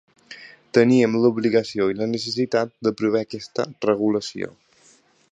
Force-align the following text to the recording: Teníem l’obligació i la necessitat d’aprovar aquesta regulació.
Teníem 0.77 1.17
l’obligació 1.25 1.85
i 1.91 1.97
la 1.99 2.07
necessitat 2.13 2.73
d’aprovar 2.87 3.21
aquesta 3.27 3.67
regulació. 3.87 4.53